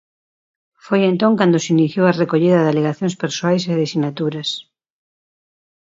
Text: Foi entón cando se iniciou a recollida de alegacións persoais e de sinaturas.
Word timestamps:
Foi 0.85 1.01
entón 1.11 1.33
cando 1.39 1.57
se 1.63 1.71
iniciou 1.75 2.05
a 2.07 2.17
recollida 2.21 2.59
de 2.63 2.69
alegacións 2.71 3.15
persoais 3.23 3.63
e 3.71 3.73
de 3.79 3.85
sinaturas. 3.93 4.49